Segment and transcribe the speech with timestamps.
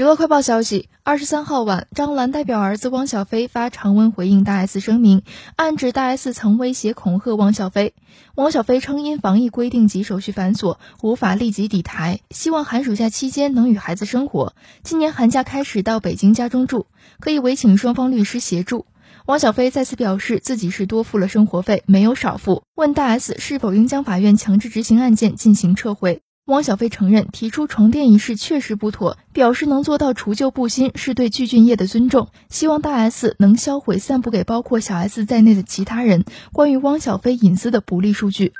[0.00, 5.24] 娱乐快报消息：二十三号晚，张兰代表儿子汪小菲发长文回应大 S 声明，
[5.56, 7.92] 暗指大 S 曾威胁恐吓汪小菲。
[8.36, 14.54] 汪小菲称因防疫规定及手续繁琐，无法立即抵台，希望寒暑假期间能与孩子生活。
[14.82, 16.86] 今年寒假开始到北京家中住，
[17.18, 18.86] 可以委请双方律师协助。
[19.26, 22.62] 汪小菲再次表示自己是多付了生活费，没有少付。
[22.74, 26.22] 问大 S 是否应将法院强制执行案件进行撤回。
[26.50, 38.52] 汪小菲承认提出床垫一事确实不妥，表示能做到除旧布新是对具俊晔的尊重，希望大 S 能销毁散布给包括小 S 在内的其他人关于汪小菲隐私的不利数据。